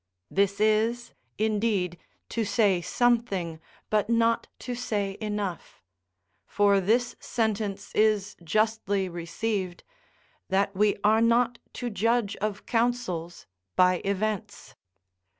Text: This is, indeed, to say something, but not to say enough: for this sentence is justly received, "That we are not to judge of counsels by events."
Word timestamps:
This 0.31 0.59
is, 0.59 1.13
indeed, 1.37 1.99
to 2.29 2.43
say 2.43 2.81
something, 2.81 3.61
but 3.91 4.09
not 4.09 4.47
to 4.65 4.73
say 4.73 5.15
enough: 5.21 5.83
for 6.47 6.81
this 6.81 7.15
sentence 7.19 7.93
is 7.93 8.35
justly 8.43 9.07
received, 9.07 9.83
"That 10.49 10.75
we 10.75 10.95
are 11.03 11.21
not 11.21 11.59
to 11.73 11.91
judge 11.91 12.35
of 12.37 12.65
counsels 12.65 13.45
by 13.75 14.01
events." 14.03 14.73